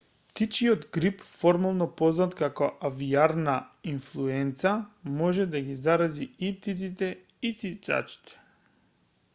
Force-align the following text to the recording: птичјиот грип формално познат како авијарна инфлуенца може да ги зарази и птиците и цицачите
птичјиот 0.29 0.85
грип 0.95 1.19
формално 1.31 1.87
познат 1.99 2.33
како 2.39 2.69
авијарна 2.89 3.53
инфлуенца 3.93 4.73
може 5.21 5.47
да 5.53 5.63
ги 5.69 5.77
зарази 5.85 6.29
и 6.51 6.53
птиците 6.59 7.13
и 7.51 7.55
цицачите 7.61 8.41